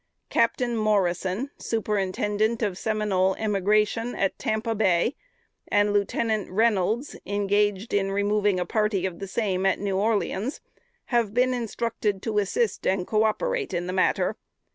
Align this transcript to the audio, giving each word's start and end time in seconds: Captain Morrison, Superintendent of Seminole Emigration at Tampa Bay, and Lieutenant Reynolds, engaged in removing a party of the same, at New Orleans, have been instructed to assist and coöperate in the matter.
Captain 0.31 0.75
Morrison, 0.75 1.51
Superintendent 1.59 2.63
of 2.63 2.75
Seminole 2.75 3.35
Emigration 3.35 4.15
at 4.15 4.39
Tampa 4.39 4.73
Bay, 4.73 5.15
and 5.67 5.93
Lieutenant 5.93 6.49
Reynolds, 6.49 7.15
engaged 7.27 7.93
in 7.93 8.11
removing 8.11 8.59
a 8.59 8.65
party 8.65 9.05
of 9.05 9.19
the 9.19 9.27
same, 9.27 9.63
at 9.63 9.77
New 9.77 9.97
Orleans, 9.97 10.59
have 11.13 11.35
been 11.35 11.53
instructed 11.53 12.23
to 12.23 12.39
assist 12.39 12.87
and 12.87 13.05
coöperate 13.05 13.75
in 13.75 13.85
the 13.85 13.93
matter. 13.93 14.37